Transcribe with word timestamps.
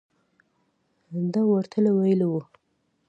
ده 1.31 1.41
ورته 1.51 1.77
ویلي 1.97 2.27
وو. 2.29 2.41